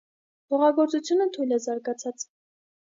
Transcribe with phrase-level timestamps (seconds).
[0.53, 2.29] Հողագործությունը թույլ է զարգացած։